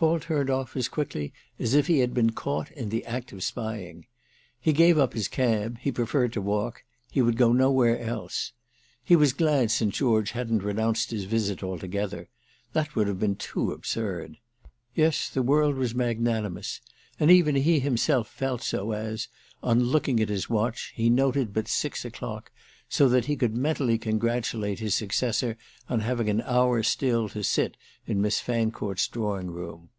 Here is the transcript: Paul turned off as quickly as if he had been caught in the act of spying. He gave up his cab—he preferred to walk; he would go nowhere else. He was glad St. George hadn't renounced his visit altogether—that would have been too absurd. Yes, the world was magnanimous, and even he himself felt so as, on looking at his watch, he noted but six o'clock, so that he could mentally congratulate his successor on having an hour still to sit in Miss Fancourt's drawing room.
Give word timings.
Paul 0.00 0.18
turned 0.20 0.48
off 0.48 0.78
as 0.78 0.88
quickly 0.88 1.30
as 1.58 1.74
if 1.74 1.86
he 1.86 1.98
had 1.98 2.14
been 2.14 2.30
caught 2.30 2.70
in 2.70 2.88
the 2.88 3.04
act 3.04 3.32
of 3.32 3.42
spying. 3.42 4.06
He 4.58 4.72
gave 4.72 4.96
up 4.96 5.12
his 5.12 5.28
cab—he 5.28 5.92
preferred 5.92 6.32
to 6.32 6.40
walk; 6.40 6.84
he 7.10 7.20
would 7.20 7.36
go 7.36 7.52
nowhere 7.52 7.98
else. 8.00 8.54
He 9.04 9.14
was 9.14 9.34
glad 9.34 9.70
St. 9.70 9.92
George 9.92 10.30
hadn't 10.30 10.62
renounced 10.62 11.10
his 11.10 11.24
visit 11.24 11.62
altogether—that 11.62 12.96
would 12.96 13.08
have 13.08 13.20
been 13.20 13.36
too 13.36 13.72
absurd. 13.72 14.38
Yes, 14.94 15.28
the 15.28 15.42
world 15.42 15.76
was 15.76 15.94
magnanimous, 15.94 16.80
and 17.18 17.30
even 17.30 17.56
he 17.56 17.78
himself 17.78 18.26
felt 18.28 18.62
so 18.62 18.92
as, 18.92 19.28
on 19.62 19.84
looking 19.84 20.18
at 20.20 20.30
his 20.30 20.48
watch, 20.48 20.92
he 20.96 21.10
noted 21.10 21.52
but 21.52 21.68
six 21.68 22.06
o'clock, 22.06 22.50
so 22.92 23.08
that 23.08 23.26
he 23.26 23.36
could 23.36 23.54
mentally 23.56 23.96
congratulate 23.96 24.80
his 24.80 24.96
successor 24.96 25.56
on 25.88 26.00
having 26.00 26.28
an 26.28 26.40
hour 26.40 26.82
still 26.82 27.28
to 27.28 27.40
sit 27.40 27.76
in 28.04 28.20
Miss 28.20 28.40
Fancourt's 28.40 29.06
drawing 29.06 29.48
room. 29.48 29.90